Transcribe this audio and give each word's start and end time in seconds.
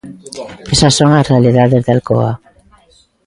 Esas 0.73 0.93
son 0.99 1.09
as 1.19 1.29
realidades 1.31 1.81
de 1.83 1.91
Alcoa. 1.95 2.31